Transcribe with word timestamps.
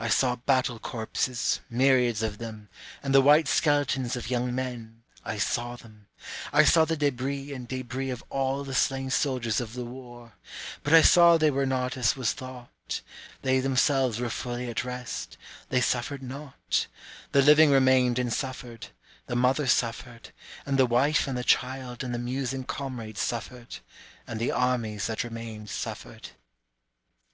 I 0.00 0.08
saw 0.08 0.34
battle 0.36 0.78
corpses, 0.78 1.60
myriads 1.68 2.22
of 2.22 2.38
them, 2.38 2.70
And 3.02 3.14
the 3.14 3.20
white 3.20 3.46
skeletons 3.46 4.16
of 4.16 4.30
young 4.30 4.54
men, 4.54 5.02
I 5.26 5.36
saw 5.36 5.76
them; 5.76 6.06
I 6.54 6.64
saw 6.64 6.86
the 6.86 6.96
debris 6.96 7.52
and 7.52 7.68
debris 7.68 8.08
of 8.08 8.24
all 8.30 8.64
the 8.64 8.72
slain 8.72 9.10
soldiers 9.10 9.60
of 9.60 9.74
the 9.74 9.84
war, 9.84 10.32
But 10.82 10.94
I 10.94 11.02
saw 11.02 11.36
they 11.36 11.50
were 11.50 11.66
not 11.66 11.98
as 11.98 12.16
was 12.16 12.32
thought, 12.32 13.02
They 13.42 13.60
themselves 13.60 14.18
were 14.20 14.30
fully 14.30 14.70
at 14.70 14.84
rest, 14.84 15.36
they 15.68 15.82
suffered 15.82 16.22
not: 16.22 16.86
The 17.32 17.42
living 17.42 17.70
remained 17.70 18.18
and 18.18 18.32
suffered, 18.32 18.86
the 19.26 19.36
mother 19.36 19.66
suffered, 19.66 20.30
And 20.64 20.78
the 20.78 20.86
wife 20.86 21.28
and 21.28 21.36
the 21.36 21.44
child 21.44 22.02
and 22.02 22.14
the 22.14 22.18
musing 22.18 22.64
comrade 22.64 23.18
suffered, 23.18 23.80
And 24.26 24.40
the 24.40 24.50
armies 24.50 25.08
that 25.08 25.24
remained 25.24 25.68
suffered. 25.68 26.30